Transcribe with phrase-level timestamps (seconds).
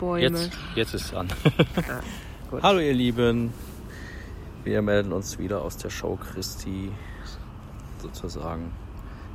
[0.00, 1.28] Jetzt, jetzt ist es an.
[2.62, 3.52] Hallo ihr Lieben,
[4.64, 6.90] wir melden uns wieder aus der Show Christi,
[7.98, 8.72] sozusagen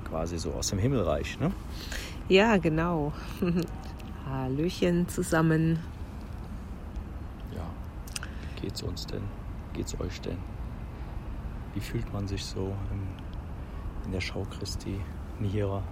[0.09, 1.51] quasi so aus dem Himmelreich, ne?
[2.29, 3.13] Ja, genau.
[4.27, 5.77] Hallöchen zusammen.
[7.55, 7.67] Ja.
[8.55, 9.21] Wie geht's uns denn?
[9.73, 10.37] Geht's euch denn?
[11.75, 13.07] Wie fühlt man sich so im,
[14.05, 14.99] in der Show Christi,
[15.39, 15.83] Nihira?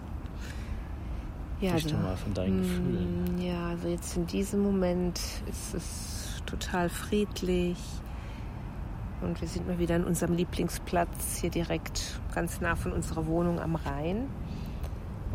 [1.64, 3.36] Ja, Berichte mal von deinen Gefühlen.
[3.38, 5.20] mm, Ja, also jetzt in diesem Moment
[5.50, 7.78] ist es total friedlich.
[9.22, 13.62] Und wir sind mal wieder an unserem Lieblingsplatz hier direkt ganz nah von unserer Wohnung
[13.62, 14.28] am Rhein.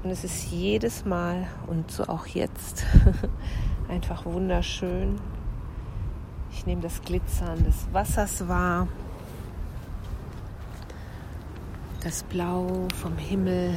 [0.02, 2.84] Und es ist jedes Mal und so auch jetzt
[3.88, 5.16] einfach wunderschön.
[6.52, 8.86] Ich nehme das Glitzern des Wassers wahr.
[12.04, 13.74] Das Blau vom Himmel.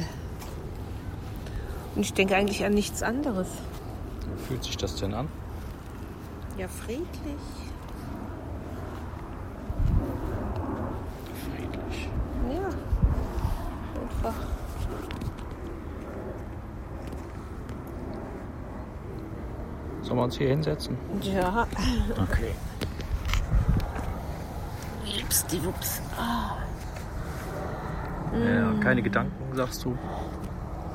[1.94, 3.48] Und ich denke eigentlich an nichts anderes.
[4.36, 5.28] Wie fühlt sich das denn an?
[6.56, 7.06] Ja, friedlich.
[11.44, 12.08] Friedlich.
[12.50, 12.68] Ja.
[14.00, 14.34] Einfach.
[20.02, 20.96] Sollen wir uns hier hinsetzen?
[21.22, 21.66] Ja.
[22.12, 22.52] Okay.
[25.32, 26.02] Ups, die Wups.
[26.18, 26.56] Ah.
[28.36, 29.96] Ja, keine Gedanken, sagst du?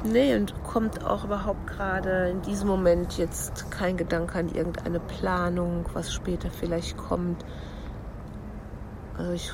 [0.04, 5.86] Nee, und kommt auch überhaupt gerade in diesem Moment jetzt kein Gedanke an irgendeine Planung,
[5.94, 7.44] was später vielleicht kommt.
[9.18, 9.52] Also ich.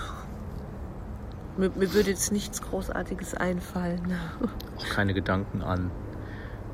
[1.58, 4.14] Mir, mir würde jetzt nichts Großartiges einfallen.
[4.78, 5.92] Auch keine Gedanken an,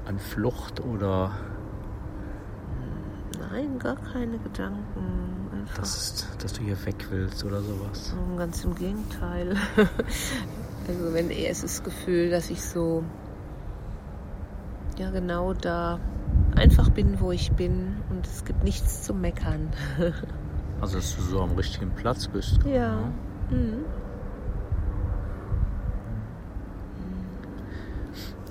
[0.06, 1.31] an Flucht oder
[3.51, 5.50] Nein, gar keine Gedanken.
[5.53, 5.80] Einfach.
[5.80, 8.13] dass, es- dass du hier weg willst oder sowas.
[8.38, 9.56] Ganz im Gegenteil.
[10.88, 13.03] Also wenn eher ist das Gefühl, dass ich so
[14.99, 15.99] ja genau da
[16.55, 19.69] einfach bin, wo ich bin und es gibt nichts zu meckern.
[20.81, 22.63] Also, dass du so am richtigen Platz bist.
[22.63, 23.11] Ja.
[23.49, 23.83] Mhm.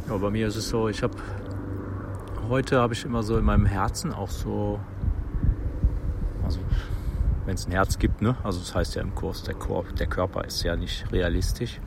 [0.06, 1.14] Ja, bei mir ist es so, ich habe
[2.50, 4.78] heute habe ich immer so in meinem Herzen auch so,
[6.44, 6.58] also
[7.47, 8.37] wenn es ein Herz gibt, ne?
[8.42, 11.81] Also das heißt ja im Kurs, der, Kor der Körper ist ja nicht realistisch.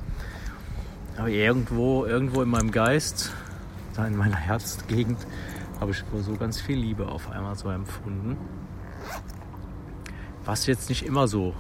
[1.18, 3.32] Aber irgendwo, irgendwo in meinem Geist,
[3.94, 5.18] da in meiner Herzgegend,
[5.80, 8.38] habe ich wohl so ganz viel Liebe auf einmal so empfunden.
[10.46, 11.54] Was jetzt nicht immer so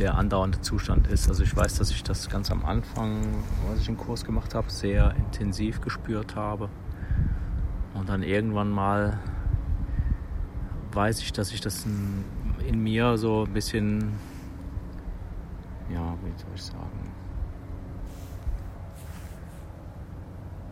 [0.00, 1.28] der andauernde Zustand ist.
[1.28, 3.20] Also ich weiß, dass ich das ganz am Anfang,
[3.70, 6.70] als ich einen Kurs gemacht habe, sehr intensiv gespürt habe.
[7.94, 9.18] Und dann irgendwann mal
[10.92, 12.24] weiß ich, dass ich das in,
[12.66, 14.14] in mir so ein bisschen,
[15.92, 17.12] ja, wie soll ich sagen.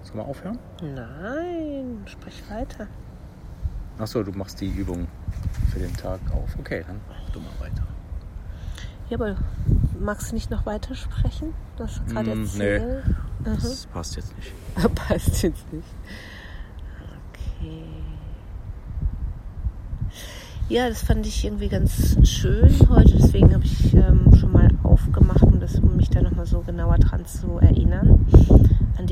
[0.08, 0.58] Sollen wir aufhören?
[0.80, 2.86] Nein, sprich weiter.
[3.98, 5.06] Achso, du machst die Übung
[5.70, 6.56] für den Tag auf.
[6.58, 7.82] Okay, dann mach du mal weiter.
[9.10, 9.36] Ja, aber
[9.98, 11.52] magst du nicht noch weiter sprechen?
[11.76, 13.04] Du hast gerade Mm, erzählt.
[13.44, 14.52] Das passt jetzt nicht.
[14.78, 14.94] Mhm.
[14.94, 15.88] Passt jetzt nicht.
[17.34, 17.82] Okay.
[20.68, 23.16] Ja, das fand ich irgendwie ganz schön heute.
[23.16, 26.98] Deswegen habe ich ähm, schon mal aufgemacht, um, das, um mich da nochmal so genauer
[26.98, 28.24] dran zu erinnern.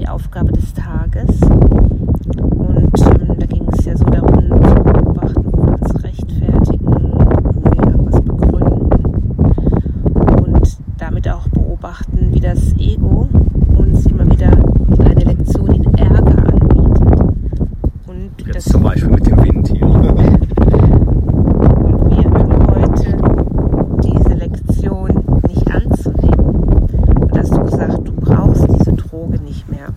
[0.08, 1.41] Aufgabe des Tages.
[1.41, 7.64] Und ähm, da ging es ja so darum, zu beobachten, wo wir uns rechtfertigen, wo
[7.64, 8.91] wir irgendwas begründen.
[10.44, 13.29] Und damit auch beobachten, wie das Ego
[13.76, 14.50] uns immer wieder
[15.00, 17.20] eine Lektion in Ärger anbietet.
[18.06, 19.87] Und das Jetzt zum Beispiel mit dem Wind hier.
[19.87, 20.11] und
[22.11, 23.17] wir üben heute
[24.02, 25.11] diese Lektion
[25.47, 26.47] nicht anzunehmen.
[27.20, 29.88] Und hast du gesagt, du brauchst diese Droge nicht mehr.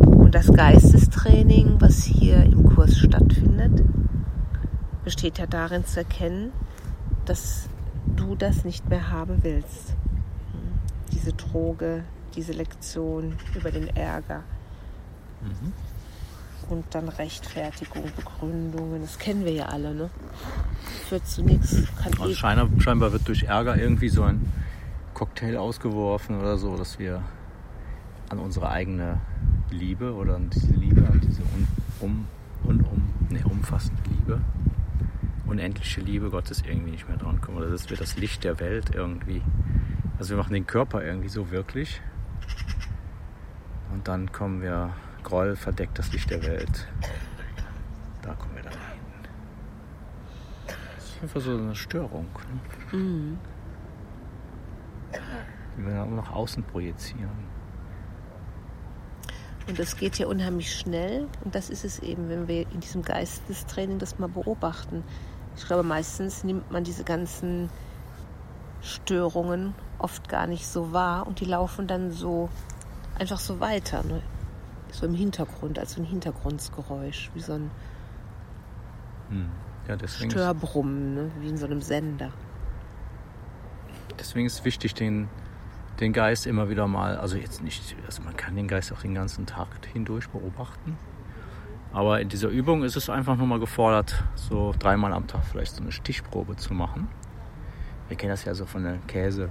[0.00, 3.82] Und das Geistestraining, was hier im Kurs stattfindet,
[5.04, 6.52] besteht ja darin zu erkennen,
[7.24, 7.68] dass
[8.16, 9.90] du das nicht mehr haben willst.
[9.90, 10.78] Hm.
[11.12, 12.04] Diese Droge,
[12.34, 14.42] diese Lektion über den Ärger.
[15.42, 15.72] Mhm.
[16.70, 20.10] Und dann Rechtfertigung, Begründungen, das kennen wir ja alle, ne?
[21.08, 21.84] Führt zu nichts.
[22.20, 24.52] Also scheinbar, scheinbar wird durch Ärger irgendwie so ein
[25.14, 27.22] Cocktail ausgeworfen oder so, dass wir
[28.28, 29.18] an unsere eigene
[29.70, 31.66] Liebe oder an diese Liebe, an diese un,
[32.00, 32.26] um,
[32.64, 34.40] un, um, nee, umfassende Liebe,
[35.48, 37.58] unendliche Liebe Gottes irgendwie nicht mehr dran kommen.
[37.58, 39.42] Oder dass wir das Licht der Welt irgendwie,
[40.18, 42.00] also wir machen den Körper irgendwie so wirklich
[43.92, 46.86] und dann kommen wir, Groll verdeckt das Licht der Welt.
[48.22, 49.00] Da kommen wir dann hin.
[50.96, 52.26] Das ist einfach so eine Störung.
[52.92, 52.98] Ne?
[52.98, 53.38] Mhm.
[55.76, 57.48] Die wir dann auch nach außen projizieren.
[59.66, 61.26] Und das geht ja unheimlich schnell.
[61.44, 65.04] Und das ist es eben, wenn wir in diesem Geistestraining das mal beobachten.
[65.58, 67.68] Ich glaube, meistens nimmt man diese ganzen
[68.80, 72.48] Störungen oft gar nicht so wahr und die laufen dann so
[73.18, 74.02] einfach so weiter.
[74.04, 74.22] Ne?
[74.92, 77.70] So im Hintergrund, als so ein Hintergrundgeräusch, wie so ein
[79.28, 79.50] hm.
[79.88, 81.30] ja, Störbrummen, ne?
[81.40, 82.30] wie in so einem Sender.
[84.18, 85.28] Deswegen ist wichtig, den
[86.00, 89.14] den Geist immer wieder mal, also jetzt nicht, also man kann den Geist auch den
[89.14, 90.96] ganzen Tag hindurch beobachten.
[91.92, 95.74] Aber in dieser Übung ist es einfach nur mal gefordert, so dreimal am Tag vielleicht
[95.74, 97.08] so eine Stichprobe zu machen.
[98.08, 99.50] Wir kennen das ja so von der Käsefabrik,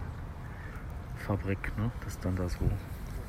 [1.77, 1.91] ne?
[2.03, 2.59] Das dann da so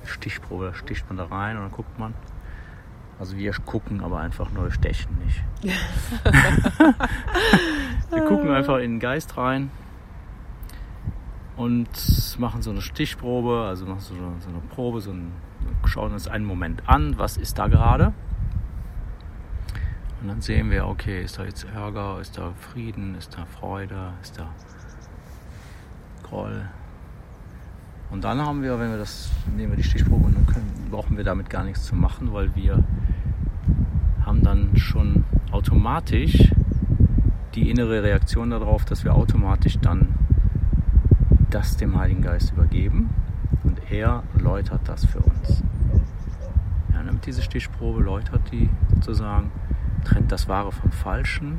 [0.04, 2.14] Stichprobe, da sticht man da rein und dann guckt man.
[3.18, 5.42] Also wir gucken aber einfach nur, stechen nicht.
[8.10, 9.70] wir gucken einfach in den Geist rein
[11.56, 11.88] und
[12.38, 15.32] machen so eine Stichprobe, also machen so eine, so eine Probe, so ein,
[15.86, 18.14] schauen uns einen Moment an, was ist da gerade.
[20.20, 24.12] Und dann sehen wir, okay, ist da jetzt Ärger, ist da Frieden, ist da Freude,
[24.22, 24.48] ist da
[26.24, 26.68] Groll.
[28.10, 31.24] Und dann haben wir, wenn wir das, nehmen wir die Stichprobe und können, brauchen wir
[31.24, 32.82] damit gar nichts zu machen, weil wir
[34.24, 36.52] haben dann schon automatisch
[37.54, 40.14] die innere Reaktion darauf, dass wir automatisch dann
[41.50, 43.10] das dem Heiligen Geist übergeben
[43.64, 45.62] und er läutert das für uns.
[46.92, 49.50] Ja, nimmt diese Stichprobe, läutert die sozusagen,
[50.04, 51.58] trennt das Wahre vom Falschen,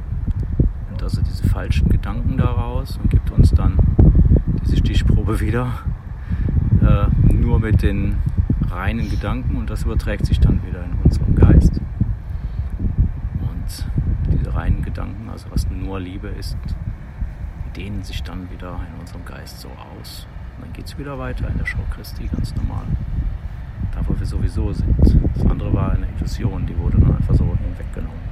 [0.89, 3.77] nimmt also diese falschen Gedanken daraus und gibt uns dann
[4.61, 5.71] diese Stichprobe wieder
[6.81, 8.17] äh, nur mit den
[8.69, 11.79] reinen Gedanken und das überträgt sich dann wieder in unserem Geist.
[13.41, 13.85] Und
[14.31, 16.57] diese reinen Gedanken, also was nur Liebe ist,
[17.75, 20.27] dehnen sich dann wieder in unserem Geist so aus.
[20.57, 22.85] Und dann geht es wieder weiter in der Show Christi ganz normal.
[23.93, 24.95] Da, wo wir sowieso sind.
[24.99, 28.28] Das andere war eine Illusion, die wurde dann einfach so hinweggenommen.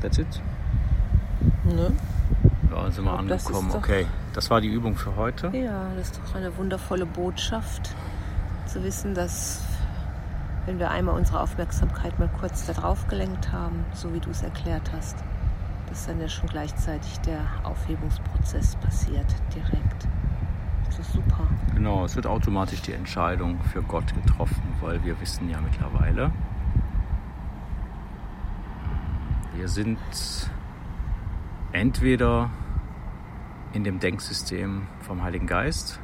[0.00, 0.42] That's it?
[1.64, 1.92] Ne?
[2.70, 3.72] Ja, sind wir angekommen.
[3.72, 5.48] Okay, das war die Übung für heute.
[5.48, 7.94] Ja, das ist doch eine wundervolle Botschaft,
[8.66, 9.62] zu wissen, dass
[10.66, 14.90] wenn wir einmal unsere Aufmerksamkeit mal kurz darauf gelenkt haben, so wie du es erklärt
[14.92, 15.16] hast,
[15.88, 20.06] dass dann ja schon gleichzeitig der Aufhebungsprozess passiert, direkt.
[20.86, 21.48] Das ist super.
[21.74, 26.30] Genau, es wird automatisch die Entscheidung für Gott getroffen, weil wir wissen ja mittlerweile,
[29.60, 29.98] wir sind
[31.72, 32.48] entweder
[33.74, 36.00] in dem Denksystem vom Heiligen Geist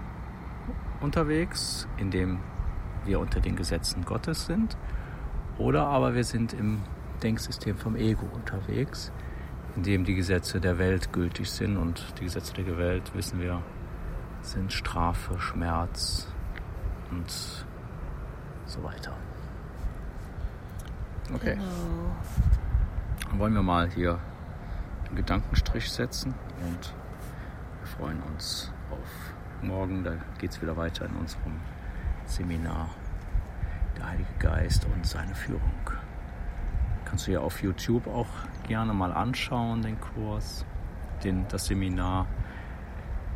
[1.00, 2.40] unterwegs, in dem
[3.06, 4.76] wir unter den Gesetzen Gottes sind,
[5.56, 6.82] oder aber wir sind im
[7.22, 9.10] Denksystem vom Ego unterwegs,
[9.74, 13.62] in dem die Gesetze der Welt gültig sind und die Gesetze der Welt, wissen wir,
[14.42, 16.28] sind Strafe, Schmerz
[17.10, 17.64] und
[18.66, 19.14] so weiter.
[21.32, 21.54] Okay.
[21.54, 22.55] Genau.
[23.38, 24.18] Wollen wir mal hier
[25.06, 26.34] einen Gedankenstrich setzen
[26.66, 26.94] und
[27.80, 30.04] wir freuen uns auf morgen.
[30.04, 31.60] Da geht es wieder weiter in unserem
[32.24, 32.88] Seminar
[33.96, 35.90] Der Heilige Geist und seine Führung.
[37.04, 38.28] Kannst du ja auf YouTube auch
[38.66, 40.64] gerne mal anschauen, den Kurs,
[41.22, 42.26] den, das Seminar.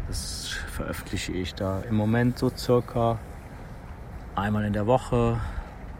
[0.09, 3.19] Das veröffentliche ich da im Moment so circa
[4.35, 5.39] einmal in der Woche,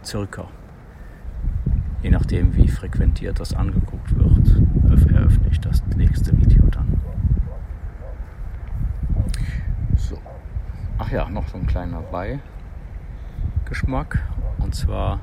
[0.03, 0.47] circa.
[2.01, 4.61] Je nachdem, wie frequentiert das angeguckt wird,
[5.11, 6.99] eröffne ich das nächste Video dann.
[9.97, 10.17] So.
[10.97, 12.39] Ach ja, noch so ein kleiner Bei.
[13.65, 14.19] Geschmack.
[14.57, 15.19] Und zwar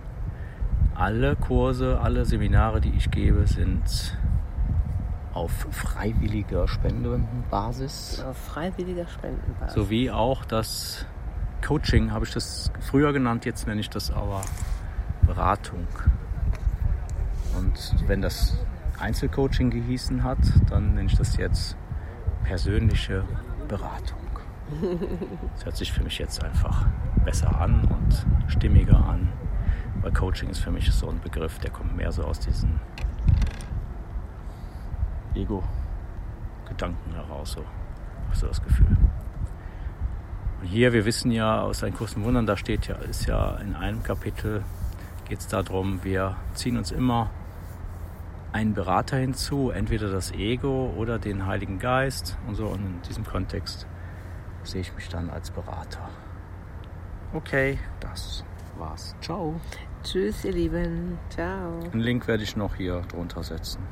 [0.94, 4.16] alle Kurse, alle Seminare, die ich gebe, sind
[5.32, 8.25] auf freiwilliger Spendenbasis.
[8.28, 9.75] Auf freiwilliger Spendenbasis.
[9.75, 11.06] Sowie auch das
[11.64, 14.42] Coaching, habe ich das früher genannt, jetzt nenne ich das aber
[15.26, 15.87] Beratung.
[17.58, 18.56] Und wenn das
[18.98, 20.38] Einzelcoaching gehießen hat,
[20.70, 21.76] dann nenne ich das jetzt
[22.44, 23.24] persönliche
[23.66, 24.18] Beratung.
[25.54, 26.86] Das hört sich für mich jetzt einfach
[27.24, 29.32] besser an und stimmiger an,
[30.02, 32.78] weil Coaching ist für mich so ein Begriff, der kommt mehr so aus diesen
[35.34, 37.60] Ego-Gedanken heraus, so,
[38.26, 38.96] habe so das Gefühl.
[40.60, 43.74] Und hier, wir wissen ja aus einem kurzen Wundern, da steht ja, ist ja in
[43.74, 44.64] einem Kapitel
[45.28, 47.30] geht es darum, wir ziehen uns immer
[48.52, 52.66] einen Berater hinzu, entweder das Ego oder den Heiligen Geist und so.
[52.66, 53.86] Und in diesem Kontext
[54.62, 56.08] sehe ich mich dann als Berater.
[57.34, 58.44] Okay, das
[58.78, 59.14] war's.
[59.20, 59.60] Ciao.
[60.02, 61.18] Tschüss, ihr Lieben.
[61.30, 61.80] Ciao.
[61.92, 63.82] Einen Link werde ich noch hier drunter setzen.